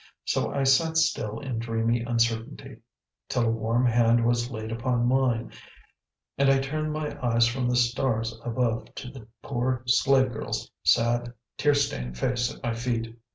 [0.25, 2.77] So I sat still in dreamy uncertainty,
[3.29, 5.51] till a warm hand was laid upon mine,
[6.39, 11.31] and I turned my eyes from the stars above to the poor slave girl's sad,
[11.55, 13.15] tear stained face at my feet.